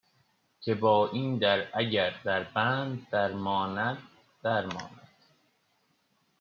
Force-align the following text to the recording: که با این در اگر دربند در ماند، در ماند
که 0.61 0.75
با 0.75 1.09
این 1.09 1.37
در 1.37 1.67
اگر 1.73 2.21
دربند 2.23 3.07
در 3.09 3.31
ماند، 3.31 3.97
در 4.43 4.65
ماند 4.65 5.07